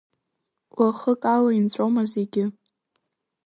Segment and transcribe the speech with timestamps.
[0.77, 2.45] Уахык ала инҵәома зегьы.